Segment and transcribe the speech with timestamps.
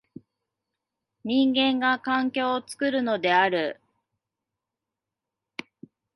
[1.23, 3.79] 人間が環境を作るのである。